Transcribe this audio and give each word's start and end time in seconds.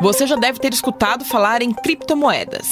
Você 0.00 0.26
já 0.26 0.36
deve 0.36 0.58
ter 0.58 0.72
escutado 0.72 1.24
falar 1.24 1.62
em 1.62 1.72
criptomoedas. 1.72 2.68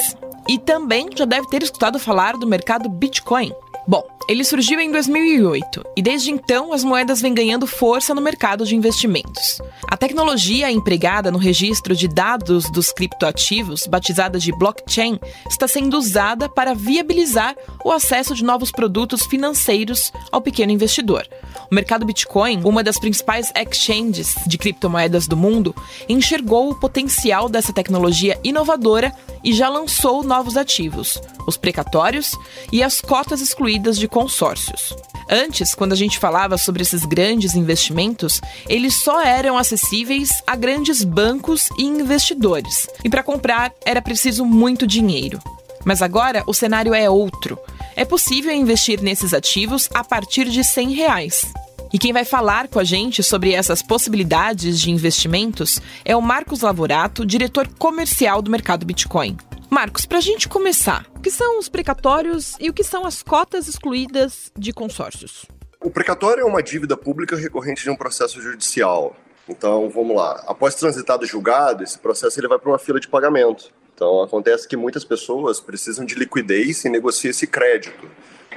E 0.48 0.58
também 0.58 1.08
já 1.14 1.24
deve 1.24 1.48
ter 1.48 1.62
escutado 1.62 1.98
falar 1.98 2.36
do 2.36 2.46
mercado 2.46 2.88
Bitcoin. 2.88 3.52
Bom, 3.86 4.04
ele 4.32 4.44
surgiu 4.44 4.80
em 4.80 4.90
2008 4.90 5.84
e 5.94 6.00
desde 6.00 6.30
então 6.30 6.72
as 6.72 6.82
moedas 6.82 7.20
vêm 7.20 7.34
ganhando 7.34 7.66
força 7.66 8.14
no 8.14 8.20
mercado 8.22 8.64
de 8.64 8.74
investimentos. 8.74 9.60
A 9.86 9.94
tecnologia 9.94 10.72
empregada 10.72 11.30
no 11.30 11.36
registro 11.36 11.94
de 11.94 12.08
dados 12.08 12.70
dos 12.70 12.90
criptoativos, 12.92 13.86
batizada 13.86 14.38
de 14.38 14.50
blockchain, 14.50 15.20
está 15.50 15.68
sendo 15.68 15.98
usada 15.98 16.48
para 16.48 16.74
viabilizar 16.74 17.54
o 17.84 17.92
acesso 17.92 18.34
de 18.34 18.42
novos 18.42 18.72
produtos 18.72 19.26
financeiros 19.26 20.10
ao 20.30 20.40
pequeno 20.40 20.72
investidor. 20.72 21.28
O 21.70 21.74
mercado 21.74 22.06
Bitcoin, 22.06 22.62
uma 22.64 22.82
das 22.82 22.98
principais 22.98 23.52
exchanges 23.54 24.34
de 24.46 24.56
criptomoedas 24.56 25.26
do 25.26 25.36
mundo, 25.36 25.74
enxergou 26.08 26.70
o 26.70 26.74
potencial 26.74 27.50
dessa 27.50 27.72
tecnologia 27.72 28.40
inovadora 28.42 29.12
e 29.44 29.52
já 29.52 29.68
lançou 29.68 30.22
novos 30.22 30.56
ativos, 30.56 31.20
os 31.46 31.56
precatórios 31.56 32.32
e 32.70 32.82
as 32.82 33.00
cotas 33.00 33.40
excluídas 33.40 33.98
de 33.98 34.08
consórcios. 34.22 34.94
Antes, 35.28 35.74
quando 35.74 35.92
a 35.92 35.96
gente 35.96 36.16
falava 36.16 36.56
sobre 36.56 36.82
esses 36.82 37.04
grandes 37.04 37.56
investimentos, 37.56 38.40
eles 38.68 38.94
só 38.94 39.20
eram 39.20 39.58
acessíveis 39.58 40.30
a 40.46 40.54
grandes 40.54 41.02
bancos 41.02 41.68
e 41.76 41.82
investidores. 41.82 42.88
E 43.02 43.10
para 43.10 43.24
comprar 43.24 43.72
era 43.84 44.00
preciso 44.00 44.44
muito 44.44 44.86
dinheiro. 44.86 45.40
Mas 45.84 46.02
agora 46.02 46.44
o 46.46 46.54
cenário 46.54 46.94
é 46.94 47.10
outro. 47.10 47.58
É 47.96 48.04
possível 48.04 48.52
investir 48.52 49.02
nesses 49.02 49.34
ativos 49.34 49.88
a 49.92 50.04
partir 50.04 50.48
de 50.48 50.62
100 50.62 50.92
reais. 50.92 51.52
E 51.92 51.98
quem 51.98 52.12
vai 52.12 52.24
falar 52.24 52.68
com 52.68 52.78
a 52.78 52.84
gente 52.84 53.24
sobre 53.24 53.52
essas 53.52 53.82
possibilidades 53.82 54.80
de 54.80 54.92
investimentos 54.92 55.82
é 56.04 56.14
o 56.14 56.22
Marcos 56.22 56.60
Lavorato, 56.60 57.26
diretor 57.26 57.66
comercial 57.76 58.40
do 58.40 58.52
mercado 58.52 58.86
Bitcoin. 58.86 59.36
Marcos, 59.72 60.04
para 60.04 60.18
a 60.18 60.20
gente 60.20 60.50
começar, 60.50 61.06
o 61.16 61.20
que 61.20 61.30
são 61.30 61.58
os 61.58 61.66
precatórios 61.66 62.56
e 62.60 62.68
o 62.68 62.74
que 62.74 62.84
são 62.84 63.06
as 63.06 63.22
cotas 63.22 63.68
excluídas 63.68 64.52
de 64.54 64.70
consórcios? 64.70 65.46
O 65.80 65.90
precatório 65.90 66.42
é 66.42 66.44
uma 66.44 66.62
dívida 66.62 66.94
pública 66.94 67.36
recorrente 67.36 67.82
de 67.82 67.88
um 67.88 67.96
processo 67.96 68.38
judicial. 68.42 69.16
Então, 69.48 69.88
vamos 69.88 70.14
lá. 70.14 70.44
Após 70.46 70.74
transitado 70.74 71.24
julgado, 71.24 71.82
esse 71.82 71.98
processo 71.98 72.38
ele 72.38 72.48
vai 72.48 72.58
para 72.58 72.68
uma 72.68 72.78
fila 72.78 73.00
de 73.00 73.08
pagamento. 73.08 73.72
Então, 73.94 74.22
acontece 74.22 74.68
que 74.68 74.76
muitas 74.76 75.06
pessoas 75.06 75.58
precisam 75.58 76.04
de 76.04 76.16
liquidez 76.16 76.84
e 76.84 76.90
negociam 76.90 77.30
esse 77.30 77.46
crédito. 77.46 78.06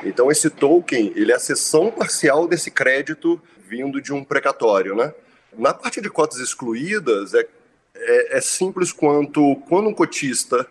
Então 0.03 0.29
esse 0.29 0.49
token, 0.49 1.13
ele 1.15 1.31
é 1.31 1.35
a 1.35 1.39
cessão 1.39 1.89
parcial 1.91 2.45
desse 2.45 2.69
crédito 2.69 3.41
vindo 3.65 4.01
de 4.01 4.11
um 4.11 4.21
precatório, 4.21 4.93
né? 4.93 5.13
Na 5.57 5.73
parte 5.73 6.01
de 6.01 6.09
cotas 6.09 6.39
excluídas, 6.39 7.33
é, 7.33 7.47
é, 7.95 8.37
é 8.37 8.41
simples 8.41 8.91
quanto 8.91 9.55
quando 9.69 9.87
um 9.87 9.93
cotista 9.93 10.67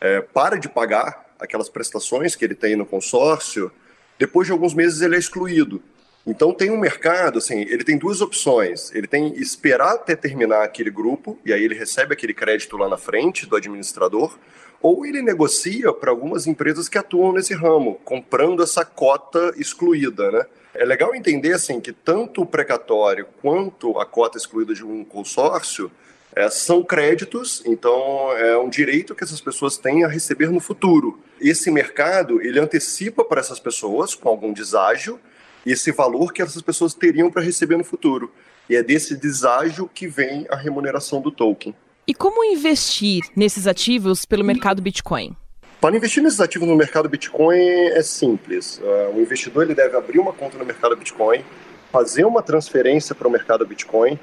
é, 0.00 0.20
para 0.20 0.58
de 0.58 0.68
pagar 0.68 1.26
aquelas 1.38 1.68
prestações 1.68 2.34
que 2.34 2.44
ele 2.44 2.54
tem 2.54 2.76
no 2.76 2.86
consórcio, 2.86 3.70
depois 4.18 4.46
de 4.46 4.52
alguns 4.52 4.74
meses 4.74 5.00
ele 5.00 5.16
é 5.16 5.18
excluído. 5.18 5.82
Então 6.26 6.52
tem 6.52 6.70
um 6.70 6.76
mercado, 6.76 7.38
assim, 7.38 7.60
ele 7.60 7.84
tem 7.84 7.96
duas 7.96 8.20
opções. 8.20 8.92
Ele 8.92 9.06
tem 9.06 9.34
esperar 9.36 9.94
até 9.94 10.16
terminar 10.16 10.64
aquele 10.64 10.90
grupo, 10.90 11.38
e 11.44 11.52
aí 11.52 11.62
ele 11.62 11.74
recebe 11.74 12.14
aquele 12.14 12.34
crédito 12.34 12.76
lá 12.76 12.88
na 12.88 12.96
frente 12.96 13.46
do 13.46 13.54
administrador, 13.54 14.36
ou 14.82 15.06
ele 15.06 15.22
negocia 15.22 15.92
para 15.92 16.10
algumas 16.10 16.46
empresas 16.46 16.88
que 16.88 16.98
atuam 16.98 17.32
nesse 17.32 17.54
ramo, 17.54 18.00
comprando 18.04 18.62
essa 18.62 18.84
cota 18.84 19.54
excluída, 19.56 20.30
né? 20.30 20.44
É 20.74 20.84
legal 20.84 21.14
entender 21.14 21.52
assim 21.52 21.80
que 21.80 21.92
tanto 21.92 22.42
o 22.42 22.46
precatório 22.46 23.26
quanto 23.40 23.98
a 23.98 24.04
cota 24.04 24.36
excluída 24.36 24.74
de 24.74 24.84
um 24.84 25.04
consórcio 25.04 25.90
é, 26.36 26.50
são 26.50 26.82
créditos, 26.82 27.62
então 27.64 28.30
é 28.36 28.58
um 28.58 28.68
direito 28.68 29.14
que 29.14 29.24
essas 29.24 29.40
pessoas 29.40 29.78
têm 29.78 30.04
a 30.04 30.08
receber 30.08 30.50
no 30.50 30.60
futuro. 30.60 31.18
Esse 31.40 31.70
mercado 31.70 32.42
ele 32.42 32.60
antecipa 32.60 33.24
para 33.24 33.40
essas 33.40 33.58
pessoas 33.58 34.14
com 34.14 34.28
algum 34.28 34.52
deságio 34.52 35.18
esse 35.64 35.90
valor 35.90 36.32
que 36.32 36.40
essas 36.40 36.62
pessoas 36.62 36.94
teriam 36.94 37.30
para 37.30 37.42
receber 37.42 37.76
no 37.76 37.82
futuro. 37.82 38.30
E 38.68 38.76
é 38.76 38.82
desse 38.82 39.16
deságio 39.16 39.90
que 39.92 40.06
vem 40.06 40.46
a 40.48 40.56
remuneração 40.56 41.20
do 41.20 41.32
token. 41.32 41.74
E 42.06 42.14
como 42.14 42.44
investir 42.44 43.24
nesses 43.34 43.66
ativos 43.66 44.24
pelo 44.24 44.44
mercado 44.44 44.80
Bitcoin? 44.80 45.36
Para 45.80 45.96
investir 45.96 46.22
nesses 46.22 46.40
ativos 46.40 46.68
no 46.68 46.76
mercado 46.76 47.08
Bitcoin 47.08 47.58
é 47.58 48.02
simples. 48.02 48.78
Uh, 48.78 49.16
o 49.16 49.20
investidor 49.20 49.64
ele 49.64 49.74
deve 49.74 49.96
abrir 49.96 50.18
uma 50.18 50.32
conta 50.32 50.56
no 50.56 50.64
mercado 50.64 50.96
Bitcoin, 50.96 51.44
fazer 51.90 52.24
uma 52.24 52.42
transferência 52.42 53.14
para 53.14 53.26
o 53.26 53.30
mercado 53.30 53.66
Bitcoin, 53.66 54.18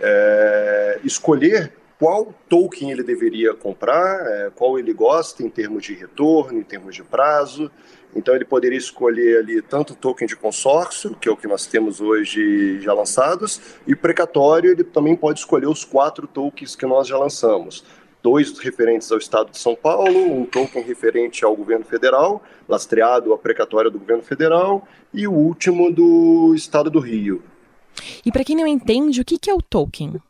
é, 0.00 1.00
escolher 1.04 1.72
qual 1.98 2.34
token 2.48 2.90
ele 2.90 3.02
deveria 3.02 3.54
comprar, 3.54 4.26
é, 4.26 4.50
qual 4.54 4.78
ele 4.78 4.92
gosta 4.92 5.42
em 5.42 5.48
termos 5.48 5.82
de 5.82 5.94
retorno, 5.94 6.58
em 6.58 6.62
termos 6.62 6.94
de 6.94 7.02
prazo. 7.02 7.70
Então 8.14 8.34
ele 8.34 8.44
poderia 8.44 8.78
escolher 8.78 9.38
ali 9.38 9.60
tanto 9.60 9.94
token 9.94 10.26
de 10.26 10.36
consórcio, 10.36 11.14
que 11.14 11.28
é 11.28 11.32
o 11.32 11.36
que 11.36 11.46
nós 11.46 11.66
temos 11.66 12.00
hoje 12.00 12.80
já 12.80 12.92
lançados, 12.92 13.60
e 13.86 13.94
precatório 13.94 14.70
ele 14.70 14.84
também 14.84 15.14
pode 15.16 15.38
escolher 15.38 15.68
os 15.68 15.84
quatro 15.84 16.26
tokens 16.26 16.74
que 16.74 16.86
nós 16.86 17.06
já 17.08 17.18
lançamos. 17.18 17.84
Dois 18.22 18.58
referentes 18.58 19.12
ao 19.12 19.18
Estado 19.18 19.50
de 19.50 19.58
São 19.58 19.76
Paulo, 19.76 20.18
um 20.18 20.44
token 20.46 20.82
referente 20.82 21.44
ao 21.44 21.54
governo 21.54 21.84
federal, 21.84 22.42
lastreado 22.68 23.32
a 23.32 23.38
precatória 23.38 23.90
do 23.90 23.98
governo 23.98 24.22
federal, 24.22 24.86
e 25.12 25.28
o 25.28 25.32
último 25.32 25.92
do 25.92 26.54
Estado 26.54 26.90
do 26.90 26.98
Rio. 26.98 27.42
E 28.24 28.32
para 28.32 28.44
quem 28.44 28.56
não 28.56 28.66
entende, 28.66 29.20
o 29.20 29.24
que 29.24 29.50
é 29.50 29.54
o 29.54 29.62
token? 29.62 30.20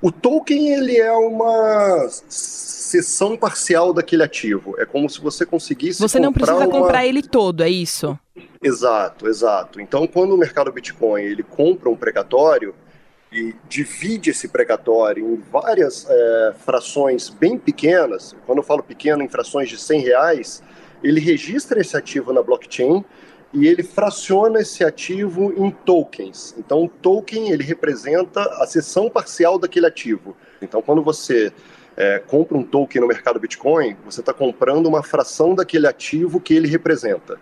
O 0.00 0.12
token 0.12 0.72
ele 0.72 0.96
é 0.98 1.12
uma 1.12 2.06
cessão 2.28 3.36
parcial 3.36 3.92
daquele 3.92 4.22
ativo. 4.22 4.74
É 4.78 4.84
como 4.84 5.08
se 5.08 5.20
você 5.20 5.44
conseguisse. 5.44 6.00
Você 6.00 6.20
não 6.20 6.32
precisa 6.32 6.58
uma... 6.58 6.68
comprar 6.68 7.06
ele 7.06 7.22
todo, 7.22 7.62
é 7.62 7.68
isso? 7.68 8.18
Exato, 8.62 9.28
exato. 9.28 9.80
Então, 9.80 10.06
quando 10.06 10.34
o 10.34 10.38
mercado 10.38 10.70
Bitcoin 10.70 11.22
ele 11.22 11.42
compra 11.42 11.88
um 11.88 11.96
precatório 11.96 12.74
e 13.32 13.54
divide 13.68 14.30
esse 14.30 14.48
precatório 14.48 15.26
em 15.26 15.42
várias 15.50 16.06
é, 16.08 16.54
frações 16.64 17.28
bem 17.28 17.58
pequenas, 17.58 18.36
quando 18.46 18.58
eu 18.58 18.64
falo 18.64 18.82
pequeno, 18.82 19.22
em 19.22 19.28
frações 19.28 19.68
de 19.68 19.78
100 19.78 20.00
reais, 20.00 20.62
ele 21.02 21.20
registra 21.20 21.80
esse 21.80 21.96
ativo 21.96 22.32
na 22.32 22.42
blockchain 22.42 23.04
e 23.56 23.66
ele 23.66 23.82
fraciona 23.82 24.60
esse 24.60 24.84
ativo 24.84 25.50
em 25.56 25.70
tokens. 25.70 26.54
Então, 26.58 26.84
o 26.84 26.88
token 26.88 27.50
ele 27.50 27.64
representa 27.64 28.42
a 28.42 28.66
seção 28.66 29.08
parcial 29.08 29.58
daquele 29.58 29.86
ativo. 29.86 30.36
Então, 30.60 30.82
quando 30.82 31.02
você 31.02 31.50
é, 31.96 32.18
compra 32.18 32.58
um 32.58 32.62
token 32.62 33.00
no 33.00 33.08
mercado 33.08 33.40
Bitcoin, 33.40 33.96
você 34.04 34.20
está 34.20 34.34
comprando 34.34 34.86
uma 34.86 35.02
fração 35.02 35.54
daquele 35.54 35.86
ativo 35.86 36.38
que 36.38 36.52
ele 36.52 36.68
representa. 36.68 37.40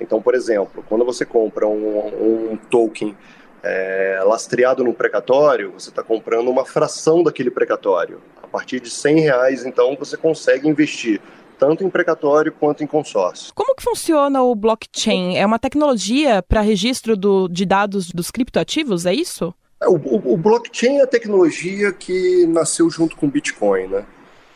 Então, 0.00 0.22
por 0.22 0.36
exemplo, 0.36 0.84
quando 0.88 1.04
você 1.04 1.24
compra 1.24 1.66
um, 1.66 2.52
um 2.52 2.56
token 2.56 3.16
é, 3.60 4.20
lastreado 4.24 4.84
num 4.84 4.92
precatório, 4.92 5.72
você 5.72 5.88
está 5.88 6.02
comprando 6.02 6.48
uma 6.48 6.64
fração 6.64 7.24
daquele 7.24 7.50
precatório. 7.50 8.20
A 8.40 8.46
partir 8.46 8.78
de 8.78 8.88
100 8.88 9.18
reais, 9.18 9.66
então, 9.66 9.96
você 9.98 10.16
consegue 10.16 10.68
investir 10.68 11.20
tanto 11.58 11.84
em 11.84 11.90
precatório 11.90 12.52
quanto 12.52 12.84
em 12.84 12.86
consórcio. 12.86 13.52
Como 13.54 13.74
que 13.74 13.82
funciona 13.82 14.42
o 14.42 14.54
blockchain? 14.54 15.36
É 15.36 15.44
uma 15.44 15.58
tecnologia 15.58 16.42
para 16.42 16.60
registro 16.60 17.16
do, 17.16 17.48
de 17.48 17.64
dados 17.64 18.10
dos 18.10 18.30
criptoativos, 18.30 19.06
é 19.06 19.14
isso? 19.14 19.54
É, 19.80 19.88
o, 19.88 19.96
o, 19.96 20.34
o, 20.34 20.36
blockchain 20.36 20.98
é 20.98 21.02
a 21.02 21.06
tecnologia 21.06 21.92
que 21.92 22.46
nasceu 22.46 22.88
junto 22.88 23.16
com 23.16 23.26
o 23.26 23.30
Bitcoin, 23.30 23.88
né? 23.88 24.06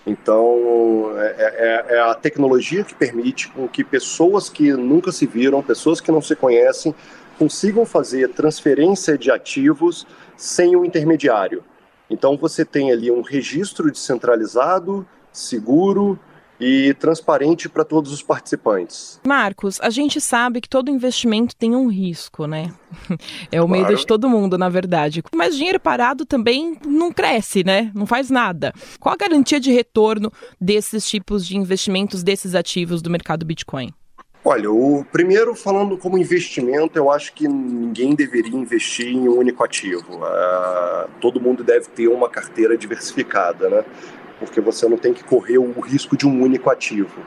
Então, 0.07 1.13
é, 1.19 1.85
é, 1.89 1.97
é, 1.97 2.01
a 2.01 2.15
tecnologia 2.15 2.83
que 2.83 2.95
permite 2.95 3.53
que 3.71 3.85
pessoas 3.85 4.49
que 4.49 4.73
nunca 4.73 5.13
se 5.13 5.27
viram, 5.27 5.63
pessoas 5.63 6.01
que 6.01 6.11
não 6.11 6.23
se 6.23 6.35
conhecem, 6.35 6.95
consigam 7.39 7.85
fazer 7.85 8.31
transferência 8.31 9.17
de 9.17 9.31
ativos 9.31 10.07
sem 10.37 10.75
um 10.75 10.85
intermediário. 10.85 11.63
Então, 12.09 12.37
você 12.37 12.65
tem 12.65 12.91
ali 12.91 13.11
um 13.11 13.21
registro 13.21 13.91
descentralizado, 13.91 15.07
seguro, 15.31 16.19
e 16.61 16.93
transparente 16.95 17.69
para 17.69 17.85
todos 17.85 18.13
os 18.13 18.23
participantes. 18.23 19.19
Marcos, 19.27 19.81
a 19.81 19.89
gente 19.89 20.21
sabe 20.21 20.61
que 20.61 20.69
todo 20.69 20.91
investimento 20.91 21.57
tem 21.57 21.75
um 21.75 21.89
risco, 21.89 22.47
né? 22.47 22.73
É 23.53 23.61
o 23.61 23.67
claro. 23.67 23.83
medo 23.83 23.97
de 23.97 24.07
todo 24.07 24.29
mundo, 24.29 24.59
na 24.59 24.69
verdade. 24.69 25.23
Mas 25.35 25.57
dinheiro 25.57 25.81
parado 25.81 26.27
também 26.27 26.77
não 26.87 27.13
cresce, 27.13 27.65
né? 27.65 27.91
Não 27.95 28.07
faz 28.07 28.31
nada. 28.31 28.73
Qual 28.99 29.13
a 29.13 29.17
garantia 29.17 29.59
de 29.59 29.73
retorno 29.73 30.31
desses 30.61 31.09
tipos 31.09 31.47
de 31.47 31.57
investimentos, 31.57 32.23
desses 32.23 32.55
ativos 32.55 33.01
do 33.01 33.11
mercado 33.11 33.47
Bitcoin? 33.47 33.93
Olha, 34.43 34.71
o 34.71 35.05
primeiro 35.13 35.55
falando 35.55 35.99
como 35.99 36.17
investimento, 36.17 36.99
eu 36.99 37.11
acho 37.11 37.35
que 37.35 37.47
ninguém 37.47 38.15
deveria 38.15 38.57
investir 38.57 39.09
em 39.09 39.29
um 39.29 39.37
único 39.37 39.63
ativo. 39.63 40.17
Uh, 40.17 41.11
todo 41.21 41.39
mundo 41.39 41.63
deve 41.63 41.89
ter 41.89 42.09
uma 42.09 42.29
carteira 42.29 42.77
diversificada, 42.77 43.69
né? 43.69 43.85
Porque 44.41 44.61
você 44.61 44.89
não 44.89 44.97
tem 44.97 45.15
que 45.15 45.23
correr 45.23 45.59
o 45.59 45.79
risco 45.81 46.17
de 46.17 46.27
um 46.27 46.43
único 46.43 46.69
ativo. 46.71 47.21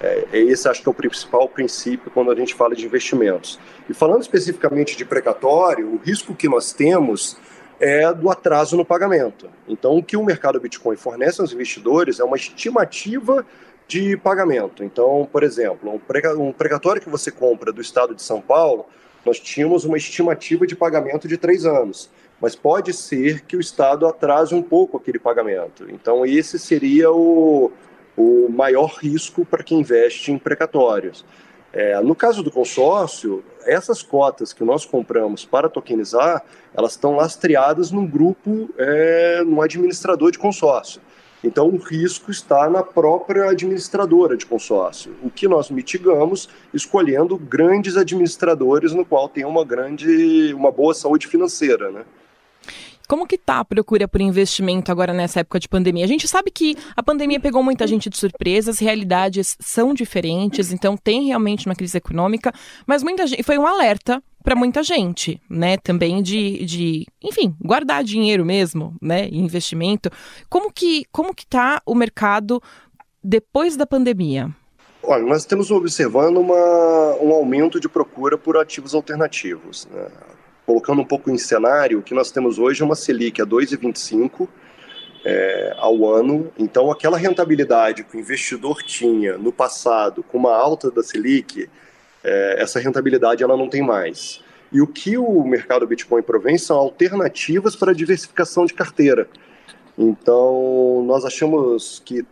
É, 0.00 0.26
é, 0.32 0.38
esse 0.38 0.68
acho 0.68 0.82
que 0.82 0.88
é 0.88 0.90
o 0.90 0.94
principal 0.94 1.48
princípio 1.48 2.10
quando 2.10 2.32
a 2.32 2.34
gente 2.34 2.54
fala 2.54 2.74
de 2.74 2.84
investimentos. 2.84 3.60
E 3.88 3.94
falando 3.94 4.22
especificamente 4.22 4.96
de 4.96 5.04
precatório, 5.04 5.94
o 5.94 5.98
risco 5.98 6.34
que 6.34 6.48
nós 6.48 6.72
temos 6.72 7.36
é 7.78 8.12
do 8.12 8.30
atraso 8.30 8.76
no 8.76 8.84
pagamento. 8.84 9.48
Então, 9.68 9.96
o 9.96 10.02
que 10.02 10.16
o 10.16 10.24
mercado 10.24 10.58
Bitcoin 10.58 10.96
fornece 10.96 11.40
aos 11.40 11.52
investidores 11.52 12.18
é 12.18 12.24
uma 12.24 12.36
estimativa 12.36 13.46
de 13.86 14.16
pagamento. 14.16 14.82
Então, 14.82 15.28
por 15.30 15.42
exemplo, 15.42 16.00
um 16.38 16.52
precatório 16.52 17.02
que 17.02 17.10
você 17.10 17.30
compra 17.30 17.72
do 17.72 17.80
estado 17.80 18.14
de 18.14 18.22
São 18.22 18.40
Paulo, 18.40 18.86
nós 19.24 19.38
tínhamos 19.40 19.84
uma 19.84 19.96
estimativa 19.96 20.66
de 20.66 20.76
pagamento 20.76 21.26
de 21.26 21.36
três 21.36 21.64
anos, 21.64 22.10
mas 22.44 22.54
pode 22.54 22.92
ser 22.92 23.40
que 23.40 23.56
o 23.56 23.60
estado 23.60 24.06
atrase 24.06 24.54
um 24.54 24.60
pouco 24.60 24.98
aquele 24.98 25.18
pagamento. 25.18 25.86
Então, 25.88 26.26
esse 26.26 26.58
seria 26.58 27.10
o, 27.10 27.72
o 28.14 28.50
maior 28.50 28.98
risco 29.00 29.46
para 29.46 29.64
quem 29.64 29.80
investe 29.80 30.30
em 30.30 30.36
precatórios. 30.36 31.24
É, 31.72 31.98
no 32.02 32.14
caso 32.14 32.42
do 32.42 32.50
consórcio, 32.50 33.42
essas 33.64 34.02
cotas 34.02 34.52
que 34.52 34.62
nós 34.62 34.84
compramos 34.84 35.46
para 35.46 35.70
tokenizar, 35.70 36.44
elas 36.74 36.92
estão 36.92 37.16
lastreadas 37.16 37.90
num 37.90 38.06
grupo, 38.06 38.68
é, 38.76 39.42
num 39.42 39.62
administrador 39.62 40.30
de 40.30 40.38
consórcio. 40.38 41.00
Então, 41.42 41.68
o 41.68 41.78
risco 41.78 42.30
está 42.30 42.68
na 42.68 42.82
própria 42.82 43.48
administradora 43.48 44.36
de 44.36 44.44
consórcio, 44.44 45.16
o 45.22 45.30
que 45.30 45.48
nós 45.48 45.70
mitigamos 45.70 46.50
escolhendo 46.74 47.38
grandes 47.38 47.96
administradores 47.96 48.92
no 48.92 49.02
qual 49.02 49.30
tem 49.30 49.46
uma 49.46 49.64
grande, 49.64 50.52
uma 50.52 50.70
boa 50.70 50.92
saúde 50.92 51.26
financeira, 51.26 51.90
né? 51.90 52.04
Como 53.06 53.26
que 53.26 53.36
tá 53.36 53.60
a 53.60 53.64
procura 53.64 54.08
por 54.08 54.20
investimento 54.20 54.90
agora 54.90 55.12
nessa 55.12 55.40
época 55.40 55.60
de 55.60 55.68
pandemia? 55.68 56.04
A 56.04 56.08
gente 56.08 56.26
sabe 56.26 56.50
que 56.50 56.76
a 56.96 57.02
pandemia 57.02 57.38
pegou 57.38 57.62
muita 57.62 57.86
gente 57.86 58.08
de 58.08 58.16
surpresa, 58.16 58.70
as 58.70 58.78
realidades 58.78 59.56
são 59.60 59.92
diferentes, 59.92 60.72
então 60.72 60.96
tem 60.96 61.26
realmente 61.26 61.66
uma 61.66 61.74
crise 61.74 61.98
econômica, 61.98 62.52
mas 62.86 63.02
muita 63.02 63.26
gente 63.26 63.42
foi 63.42 63.58
um 63.58 63.66
alerta 63.66 64.22
para 64.42 64.54
muita 64.56 64.82
gente, 64.82 65.40
né? 65.48 65.76
Também 65.78 66.22
de, 66.22 66.64
de, 66.64 67.06
enfim, 67.22 67.54
guardar 67.60 68.04
dinheiro 68.04 68.44
mesmo, 68.44 68.94
né? 69.00 69.28
Investimento. 69.30 70.10
Como 70.48 70.72
que 70.72 71.04
como 71.12 71.34
que 71.34 71.46
tá 71.46 71.80
o 71.86 71.94
mercado 71.94 72.62
depois 73.22 73.76
da 73.76 73.86
pandemia? 73.86 74.50
Olha, 75.02 75.24
nós 75.24 75.38
estamos 75.42 75.70
observando 75.70 76.38
uma, 76.38 77.16
um 77.20 77.32
aumento 77.32 77.78
de 77.78 77.88
procura 77.88 78.38
por 78.38 78.56
ativos 78.56 78.94
alternativos. 78.94 79.86
Né? 79.90 80.06
Colocando 80.66 81.02
um 81.02 81.04
pouco 81.04 81.30
em 81.30 81.38
cenário, 81.38 81.98
o 81.98 82.02
que 82.02 82.14
nós 82.14 82.30
temos 82.30 82.58
hoje 82.58 82.82
é 82.82 82.84
uma 82.84 82.94
Selic 82.94 83.40
a 83.40 83.46
2,25 83.46 84.48
é, 85.24 85.74
ao 85.78 86.06
ano. 86.12 86.52
Então, 86.58 86.90
aquela 86.90 87.16
rentabilidade 87.16 88.04
que 88.04 88.16
o 88.16 88.20
investidor 88.20 88.82
tinha 88.82 89.38
no 89.38 89.52
passado 89.52 90.22
com 90.22 90.38
uma 90.38 90.54
alta 90.54 90.90
da 90.90 91.02
Selic, 91.02 91.68
é, 92.22 92.56
essa 92.58 92.78
rentabilidade 92.78 93.42
ela 93.42 93.56
não 93.56 93.68
tem 93.68 93.82
mais. 93.82 94.42
E 94.72 94.80
o 94.80 94.86
que 94.86 95.16
o 95.16 95.44
mercado 95.44 95.86
Bitcoin 95.86 96.22
provém 96.22 96.58
são 96.58 96.76
alternativas 96.76 97.76
para 97.76 97.94
diversificação 97.94 98.66
de 98.66 98.74
carteira. 98.74 99.28
Então, 99.96 101.04
nós 101.06 101.24
achamos 101.24 102.02
que 102.04 102.26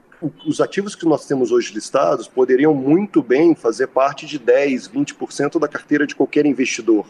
os 0.46 0.60
ativos 0.60 0.94
que 0.94 1.04
nós 1.04 1.26
temos 1.26 1.50
hoje 1.50 1.74
listados 1.74 2.28
poderiam 2.28 2.74
muito 2.74 3.22
bem 3.22 3.54
fazer 3.54 3.88
parte 3.88 4.26
de 4.26 4.38
10, 4.38 4.88
20% 4.88 5.58
da 5.58 5.68
carteira 5.68 6.06
de 6.06 6.14
qualquer 6.14 6.46
investidor. 6.46 7.06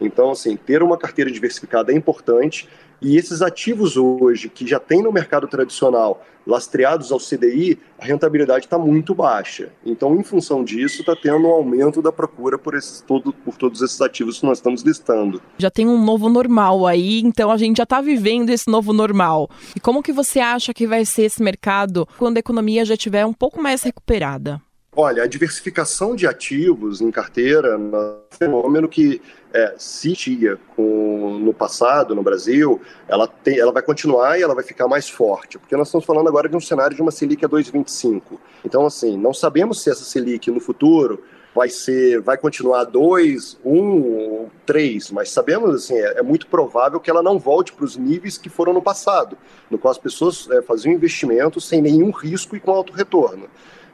Então, 0.00 0.30
assim, 0.30 0.56
ter 0.56 0.82
uma 0.82 0.96
carteira 0.96 1.30
diversificada 1.30 1.92
é 1.92 1.96
importante 1.96 2.68
e 3.02 3.16
esses 3.16 3.40
ativos 3.40 3.96
hoje, 3.96 4.50
que 4.50 4.66
já 4.66 4.78
tem 4.78 5.02
no 5.02 5.10
mercado 5.10 5.48
tradicional, 5.48 6.22
lastreados 6.46 7.10
ao 7.10 7.18
CDI, 7.18 7.78
a 7.98 8.04
rentabilidade 8.04 8.66
está 8.66 8.78
muito 8.78 9.14
baixa. 9.14 9.70
Então, 9.84 10.14
em 10.16 10.22
função 10.22 10.62
disso, 10.62 11.00
está 11.00 11.16
tendo 11.16 11.46
um 11.46 11.50
aumento 11.50 12.02
da 12.02 12.12
procura 12.12 12.58
por, 12.58 12.74
esses, 12.74 13.00
todo, 13.00 13.32
por 13.32 13.56
todos 13.56 13.80
esses 13.80 14.00
ativos 14.02 14.40
que 14.40 14.46
nós 14.46 14.58
estamos 14.58 14.82
listando. 14.82 15.40
Já 15.56 15.70
tem 15.70 15.88
um 15.88 16.02
novo 16.02 16.28
normal 16.28 16.86
aí, 16.86 17.20
então 17.20 17.50
a 17.50 17.56
gente 17.56 17.78
já 17.78 17.84
está 17.84 18.02
vivendo 18.02 18.50
esse 18.50 18.68
novo 18.68 18.92
normal. 18.92 19.48
E 19.74 19.80
como 19.80 20.02
que 20.02 20.12
você 20.12 20.38
acha 20.38 20.74
que 20.74 20.86
vai 20.86 21.06
ser 21.06 21.22
esse 21.22 21.42
mercado 21.42 22.06
quando 22.18 22.36
a 22.36 22.40
economia 22.40 22.84
já 22.84 22.94
estiver 22.94 23.24
um 23.24 23.32
pouco 23.32 23.62
mais 23.62 23.82
recuperada? 23.82 24.60
Olha, 24.94 25.22
a 25.22 25.26
diversificação 25.26 26.16
de 26.16 26.26
ativos 26.26 27.00
em 27.00 27.10
carteira 27.12 27.68
é 27.68 27.76
um 27.76 28.16
fenômeno 28.30 28.88
que 28.88 29.22
é, 29.52 29.74
se 29.78 30.12
tinha 30.14 30.58
com, 30.76 31.38
no 31.40 31.52
passado 31.52 32.14
no 32.14 32.22
Brasil, 32.22 32.80
ela, 33.08 33.26
tem, 33.26 33.58
ela 33.58 33.72
vai 33.72 33.82
continuar 33.82 34.38
e 34.38 34.42
ela 34.42 34.54
vai 34.54 34.64
ficar 34.64 34.86
mais 34.86 35.08
forte, 35.08 35.58
porque 35.58 35.76
nós 35.76 35.88
estamos 35.88 36.04
falando 36.04 36.28
agora 36.28 36.48
de 36.48 36.56
um 36.56 36.60
cenário 36.60 36.94
de 36.94 37.02
uma 37.02 37.10
Selic 37.10 37.44
a 37.44 37.48
2,25. 37.48 38.22
Então, 38.64 38.86
assim, 38.86 39.16
não 39.16 39.34
sabemos 39.34 39.82
se 39.82 39.90
essa 39.90 40.04
Selic 40.04 40.50
no 40.50 40.60
futuro 40.60 41.22
vai 41.54 41.68
ser, 41.68 42.20
vai 42.20 42.38
continuar 42.38 42.84
2, 42.84 43.58
1, 43.64 44.48
3, 44.64 45.10
mas 45.10 45.30
sabemos, 45.30 45.74
assim, 45.74 45.94
é, 45.94 46.18
é, 46.18 46.22
muito 46.22 46.46
provável 46.46 47.00
que 47.00 47.10
ela 47.10 47.22
não 47.22 47.38
volte 47.38 47.72
para 47.72 47.84
os 47.84 47.96
níveis 47.96 48.38
que 48.38 48.48
foram 48.48 48.72
no 48.72 48.80
passado, 48.80 49.36
no 49.68 49.78
qual 49.78 49.90
as 49.90 49.98
pessoas 49.98 50.48
é, 50.50 50.62
faziam 50.62 50.92
investimentos 50.92 51.66
sem 51.66 51.82
nenhum 51.82 52.10
risco 52.10 52.54
e 52.54 52.60
com 52.60 52.70
alto 52.70 52.92
retorno. 52.92 53.48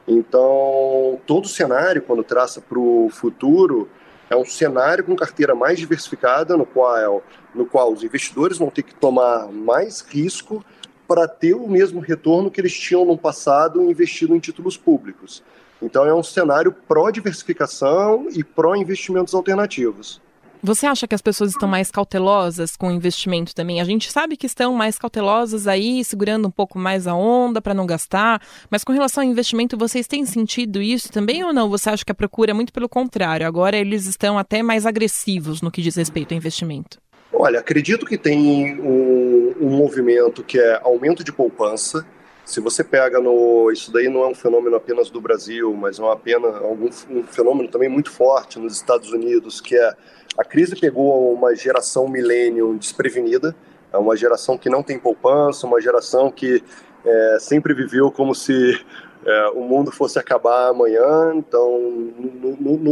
Então, 0.07 1.19
todo 1.25 1.47
cenário, 1.47 2.01
quando 2.01 2.23
traça 2.23 2.61
para 2.61 2.79
o 2.79 3.09
futuro, 3.11 3.89
é 4.29 4.35
um 4.35 4.45
cenário 4.45 5.03
com 5.03 5.15
carteira 5.15 5.55
mais 5.55 5.79
diversificada, 5.79 6.57
no 6.57 6.65
qual, 6.65 7.23
no 7.53 7.65
qual 7.65 7.91
os 7.91 8.03
investidores 8.03 8.57
vão 8.57 8.69
ter 8.69 8.83
que 8.83 8.93
tomar 8.93 9.47
mais 9.47 10.01
risco 10.01 10.63
para 11.07 11.27
ter 11.27 11.53
o 11.53 11.67
mesmo 11.67 12.01
retorno 12.01 12.51
que 12.51 12.59
eles 12.59 12.77
tinham 12.77 13.05
no 13.05 13.17
passado 13.17 13.81
investido 13.89 14.35
em 14.35 14.39
títulos 14.39 14.75
públicos. 14.75 15.41
Então 15.81 16.05
é 16.05 16.13
um 16.13 16.23
cenário 16.23 16.71
pró-diversificação 16.71 18.27
e 18.31 18.43
pró-investimentos 18.43 19.33
alternativos. 19.33 20.21
Você 20.63 20.87
acha 20.87 21.07
que 21.07 21.13
as 21.13 21.21
pessoas 21.21 21.51
estão 21.51 21.69
mais 21.69 21.91
cautelosas 21.91 22.75
com 22.75 22.87
o 22.87 22.91
investimento 22.91 23.53
também? 23.53 23.79
A 23.79 23.83
gente 23.83 24.11
sabe 24.11 24.35
que 24.35 24.47
estão 24.47 24.73
mais 24.73 24.97
cautelosas 24.97 25.67
aí, 25.67 26.03
segurando 26.03 26.47
um 26.47 26.51
pouco 26.51 26.79
mais 26.79 27.05
a 27.05 27.13
onda 27.13 27.61
para 27.61 27.75
não 27.75 27.85
gastar, 27.85 28.41
mas 28.69 28.83
com 28.83 28.91
relação 28.91 29.23
ao 29.23 29.29
investimento, 29.29 29.77
vocês 29.77 30.07
têm 30.07 30.25
sentido 30.25 30.81
isso 30.81 31.11
também 31.11 31.43
ou 31.43 31.53
não? 31.53 31.69
Você 31.69 31.89
acha 31.89 32.03
que 32.03 32.11
a 32.11 32.15
procura 32.15 32.51
é 32.51 32.53
muito 32.53 32.73
pelo 32.73 32.89
contrário? 32.89 33.45
Agora 33.45 33.77
eles 33.77 34.07
estão 34.07 34.37
até 34.37 34.63
mais 34.63 34.85
agressivos 34.85 35.61
no 35.61 35.71
que 35.71 35.81
diz 35.81 35.95
respeito 35.95 36.33
ao 36.33 36.37
investimento? 36.37 36.99
Olha, 37.31 37.59
acredito 37.59 38.05
que 38.05 38.17
tem 38.17 38.79
um, 38.81 39.53
um 39.61 39.69
movimento 39.69 40.43
que 40.43 40.57
é 40.59 40.81
aumento 40.83 41.23
de 41.23 41.31
poupança. 41.31 42.05
Se 42.47 42.61
você 42.61 42.81
pega 42.81 43.19
no. 43.19 43.69
Isso 43.73 43.91
daí 43.91 44.07
não 44.07 44.23
é 44.23 44.27
um 44.27 44.33
fenômeno 44.33 44.77
apenas 44.77 45.09
do 45.09 45.19
Brasil, 45.19 45.73
mas 45.73 45.99
é 45.99 46.01
uma 46.01 46.15
pena, 46.15 46.47
algum, 46.47 46.89
um 47.09 47.21
fenômeno 47.23 47.67
também 47.67 47.89
muito 47.89 48.09
forte 48.09 48.57
nos 48.57 48.73
Estados 48.73 49.11
Unidos, 49.11 49.59
que 49.59 49.75
é 49.75 49.93
a 50.37 50.45
crise 50.45 50.73
pegou 50.73 51.33
uma 51.33 51.53
geração 51.53 52.07
milênio 52.07 52.77
desprevenida, 52.77 53.53
é 53.91 53.97
uma 53.97 54.15
geração 54.15 54.57
que 54.57 54.69
não 54.69 54.81
tem 54.81 54.97
poupança, 54.97 55.67
uma 55.67 55.81
geração 55.81 56.31
que 56.31 56.63
é, 57.05 57.37
sempre 57.37 57.73
viveu 57.73 58.09
como 58.09 58.33
se 58.33 58.79
é, 59.25 59.47
o 59.49 59.59
mundo 59.59 59.91
fosse 59.91 60.17
acabar 60.17 60.69
amanhã, 60.69 61.33
então 61.35 61.77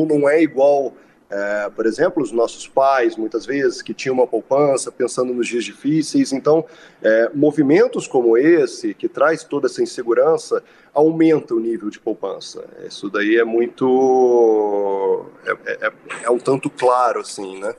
não 0.09 0.27
é 0.27 0.41
igual 0.41 0.91
é, 1.29 1.69
por 1.75 1.85
exemplo, 1.85 2.21
os 2.21 2.31
nossos 2.31 2.67
pais, 2.67 3.15
muitas 3.15 3.45
vezes, 3.45 3.81
que 3.81 3.93
tinham 3.93 4.13
uma 4.13 4.27
poupança 4.27 4.91
pensando 4.91 5.33
nos 5.33 5.47
dias 5.47 5.63
difíceis. 5.63 6.31
Então, 6.31 6.65
é, 7.01 7.31
movimentos 7.33 8.07
como 8.07 8.37
esse, 8.37 8.93
que 8.93 9.09
traz 9.09 9.43
toda 9.43 9.67
essa 9.67 9.81
insegurança, 9.81 10.63
aumenta 10.93 11.53
o 11.55 11.59
nível 11.59 11.89
de 11.89 11.99
poupança. 11.99 12.63
Isso 12.87 13.09
daí 13.09 13.37
é 13.37 13.43
muito. 13.43 15.25
É, 15.45 15.87
é, 15.87 15.93
é 16.23 16.29
um 16.29 16.37
tanto 16.37 16.69
claro, 16.69 17.21
assim, 17.21 17.59
né? 17.59 17.73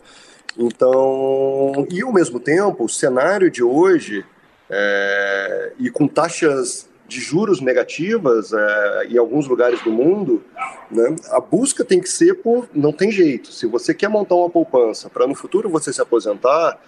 Então, 0.58 1.86
e 1.90 2.02
ao 2.02 2.12
mesmo 2.12 2.40
tempo, 2.40 2.84
o 2.84 2.88
cenário 2.88 3.50
de 3.50 3.62
hoje, 3.62 4.24
é, 4.68 5.72
e 5.78 5.90
com 5.90 6.08
taxas 6.08 6.88
de 7.08 7.20
juros 7.20 7.60
negativas 7.60 8.52
é, 8.52 9.06
em 9.08 9.16
alguns 9.16 9.46
lugares 9.46 9.80
do 9.82 9.90
mundo, 9.90 10.42
né, 10.90 11.14
a 11.30 11.40
busca 11.40 11.84
tem 11.84 12.00
que 12.00 12.08
ser 12.08 12.34
por. 12.34 12.68
Não 12.74 12.92
tem 12.92 13.10
jeito. 13.10 13.52
Se 13.52 13.66
você 13.66 13.94
quer 13.94 14.08
montar 14.08 14.34
uma 14.34 14.50
poupança 14.50 15.08
para 15.08 15.26
no 15.26 15.34
futuro 15.34 15.68
você 15.68 15.92
se 15.92 16.00
aposentar, 16.00 16.78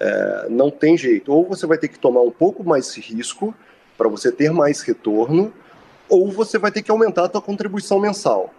é, 0.00 0.46
não 0.48 0.70
tem 0.70 0.96
jeito. 0.96 1.32
Ou 1.32 1.46
você 1.46 1.66
vai 1.66 1.78
ter 1.78 1.88
que 1.88 1.98
tomar 1.98 2.22
um 2.22 2.30
pouco 2.30 2.64
mais 2.64 2.94
risco 2.96 3.54
para 3.96 4.08
você 4.08 4.30
ter 4.30 4.50
mais 4.50 4.82
retorno, 4.82 5.52
ou 6.08 6.30
você 6.30 6.58
vai 6.58 6.70
ter 6.70 6.82
que 6.82 6.90
aumentar 6.90 7.26
a 7.26 7.30
sua 7.30 7.42
contribuição 7.42 7.98
mensal. 7.98 8.52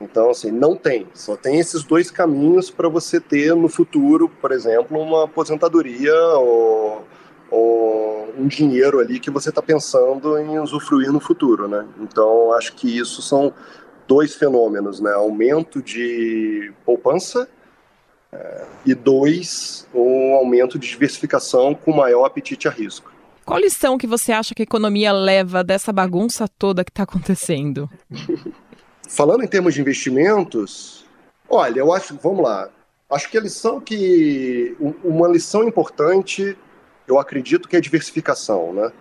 Então, 0.00 0.30
assim, 0.30 0.50
não 0.50 0.76
tem. 0.76 1.06
Só 1.14 1.36
tem 1.36 1.58
esses 1.58 1.84
dois 1.84 2.10
caminhos 2.10 2.70
para 2.70 2.88
você 2.88 3.20
ter 3.20 3.54
no 3.54 3.68
futuro, 3.68 4.28
por 4.28 4.50
exemplo, 4.52 5.00
uma 5.00 5.24
aposentadoria 5.24 6.14
ou 6.36 7.04
um 8.38 8.46
dinheiro 8.46 9.00
ali 9.00 9.18
que 9.18 9.30
você 9.30 9.48
está 9.48 9.62
pensando 9.62 10.38
em 10.38 10.58
usufruir 10.58 11.12
no 11.12 11.20
futuro, 11.20 11.68
né? 11.68 11.86
Então, 12.00 12.52
acho 12.52 12.74
que 12.74 12.98
isso 12.98 13.22
são 13.22 13.52
dois 14.06 14.34
fenômenos, 14.34 15.00
né? 15.00 15.12
Aumento 15.12 15.82
de 15.82 16.72
poupança 16.84 17.48
é, 18.32 18.66
e 18.86 18.94
dois, 18.94 19.86
um 19.94 20.34
aumento 20.34 20.78
de 20.78 20.88
diversificação 20.88 21.74
com 21.74 21.92
maior 21.92 22.24
apetite 22.24 22.68
a 22.68 22.70
risco. 22.70 23.12
Qual 23.44 23.58
lição 23.58 23.98
que 23.98 24.06
você 24.06 24.32
acha 24.32 24.54
que 24.54 24.62
a 24.62 24.64
economia 24.64 25.12
leva 25.12 25.62
dessa 25.62 25.92
bagunça 25.92 26.48
toda 26.48 26.84
que 26.84 26.90
está 26.90 27.02
acontecendo? 27.02 27.88
Falando 29.08 29.44
em 29.44 29.48
termos 29.48 29.74
de 29.74 29.80
investimentos, 29.80 31.04
olha, 31.48 31.80
eu 31.80 31.92
acho, 31.92 32.18
vamos 32.22 32.42
lá, 32.42 32.70
Acho 33.10 33.30
que 33.30 33.38
a 33.38 33.40
lição 33.40 33.80
que. 33.80 34.76
Uma 35.04 35.28
lição 35.28 35.62
importante, 35.62 36.56
eu 37.06 37.18
acredito 37.18 37.68
que 37.68 37.76
é 37.76 37.80
diversificação, 37.80 38.72
né? 38.72 38.92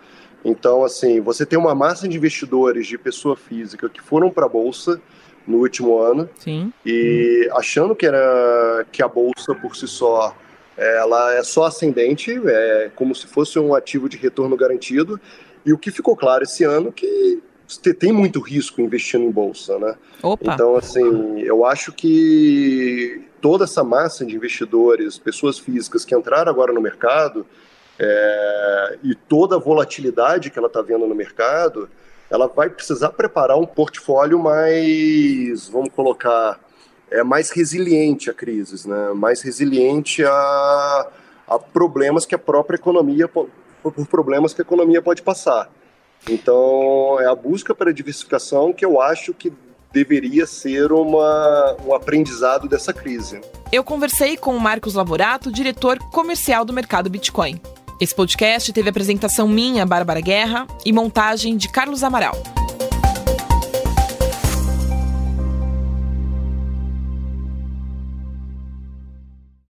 Então, 0.44 0.84
assim, 0.84 1.22
você 1.22 1.46
tem 1.46 1.58
uma 1.58 1.74
massa 1.74 2.08
de 2.08 2.18
investidores 2.18 2.86
de 2.86 2.98
pessoa 2.98 3.36
física 3.36 3.90
que 3.90 4.02
foram 4.02 4.30
para 4.30 4.46
a 4.46 4.50
Bolsa 4.50 5.02
no 5.48 5.60
último 5.60 5.98
ano 6.00 6.30
Sim. 6.38 6.72
e 6.86 7.50
achando 7.54 7.96
que, 7.96 8.06
era, 8.06 8.86
que 8.92 9.02
a 9.02 9.08
Bolsa 9.08 9.56
por 9.56 9.76
si 9.76 9.88
só 9.88 10.36
ela 10.76 11.34
é 11.36 11.44
só 11.44 11.66
ascendente, 11.66 12.42
é 12.46 12.92
como 12.96 13.14
se 13.14 13.28
fosse 13.28 13.60
um 13.60 13.76
ativo 13.76 14.10
de 14.10 14.18
retorno 14.18 14.58
garantido. 14.58 15.20
E 15.66 15.72
o 15.72 15.78
que 15.78 15.92
ficou 15.92 16.16
claro 16.16 16.44
esse 16.44 16.64
ano 16.64 16.90
é 16.90 16.92
que 16.92 17.42
tem 17.94 18.12
muito 18.12 18.40
risco 18.40 18.82
investindo 18.82 19.24
em 19.24 19.32
bolsa, 19.32 19.78
né? 19.80 19.96
Opa. 20.22 20.54
Então, 20.54 20.76
assim, 20.76 21.40
eu 21.42 21.66
acho 21.66 21.92
que 21.94 23.24
toda 23.40 23.64
essa 23.64 23.84
massa 23.84 24.26
de 24.26 24.36
investidores, 24.36 25.18
pessoas 25.18 25.60
físicas 25.60 26.04
que 26.04 26.16
entraram 26.16 26.52
agora 26.52 26.74
no 26.74 26.82
mercado, 26.82 27.46
é, 28.00 28.98
e 29.04 29.16
toda 29.16 29.56
a 29.56 29.60
volatilidade 29.60 30.50
que 30.50 30.58
ela 30.58 30.68
está 30.68 30.82
vendo 30.82 31.08
no 31.08 31.16
mercado, 31.16 31.90
ela 32.30 32.48
vai 32.48 32.70
precisar 32.70 33.10
preparar 33.10 33.58
um 33.58 33.66
portfólio 33.66 34.40
mais, 34.40 35.68
vamos 35.68 35.90
colocar, 35.94 36.60
é 37.12 37.24
mais 37.24 37.52
resiliente 37.52 38.30
a 38.30 38.34
crises, 38.34 38.86
né? 38.86 39.14
mais 39.14 39.42
resiliente 39.42 40.24
a, 40.26 41.08
a 41.48 41.60
problemas 41.60 42.26
que 42.26 42.34
a 42.34 42.40
própria 42.40 42.76
economia, 42.76 43.28
por 43.28 43.50
problemas 44.10 44.54
que 44.54 44.62
a 44.62 44.66
economia 44.66 45.02
pode 45.02 45.22
passar. 45.22 45.70
Então, 46.30 47.20
é 47.20 47.28
a 47.28 47.36
busca 47.36 47.76
para 47.76 47.94
diversificação 47.94 48.72
que 48.72 48.86
eu 48.86 49.02
acho 49.02 49.34
que 49.34 49.52
deveria 49.92 50.48
ser 50.48 50.92
uma, 50.92 51.76
um 51.86 51.94
aprendizado 51.94 52.68
dessa 52.68 52.92
crise. 52.92 53.42
Eu 53.72 53.84
conversei 53.84 54.38
com 54.38 54.56
o 54.56 54.60
Marcos 54.60 54.96
Lavorato, 54.96 55.52
diretor 55.52 56.00
comercial 56.12 56.66
do 56.66 56.74
mercado 56.74 57.10
Bitcoin. 57.10 57.62
Esse 58.04 58.14
podcast 58.14 58.74
teve 58.74 58.90
apresentação 58.90 59.48
minha, 59.48 59.86
Bárbara 59.86 60.20
Guerra, 60.20 60.68
e 60.86 60.92
montagem 60.92 61.56
de 61.56 61.70
Carlos 61.70 62.04
Amaral. 62.04 62.36